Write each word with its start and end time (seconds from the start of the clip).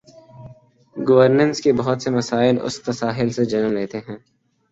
Governance 0.95 1.61
کے 1.61 1.73
بہت 1.73 2.01
سے 2.01 2.09
مسائل 2.09 2.57
اس 2.61 2.81
تساہل 2.81 3.29
سے 3.29 3.45
جنم 3.45 3.71
لیتے 3.73 3.97
ہیں۔ 3.97 4.17